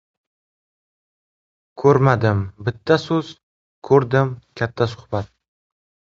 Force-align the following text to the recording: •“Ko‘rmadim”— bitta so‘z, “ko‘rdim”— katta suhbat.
•“Ko‘rmadim”— 1.83 2.41
bitta 2.69 2.97
so‘z, 3.03 3.29
“ko‘rdim”— 3.89 4.31
katta 4.63 4.89
suhbat. 4.95 5.29